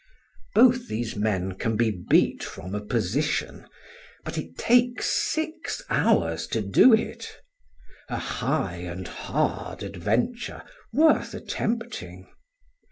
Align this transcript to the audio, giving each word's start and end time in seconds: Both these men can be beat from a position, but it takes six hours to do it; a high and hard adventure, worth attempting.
Both 0.55 0.87
these 0.87 1.15
men 1.15 1.51
can 1.51 1.75
be 1.77 1.91
beat 1.91 2.41
from 2.43 2.73
a 2.73 2.83
position, 2.83 3.67
but 4.25 4.35
it 4.35 4.57
takes 4.57 5.05
six 5.05 5.83
hours 5.91 6.47
to 6.47 6.61
do 6.63 6.91
it; 6.91 7.37
a 8.09 8.17
high 8.17 8.77
and 8.77 9.07
hard 9.07 9.83
adventure, 9.83 10.63
worth 10.91 11.35
attempting. 11.35 12.25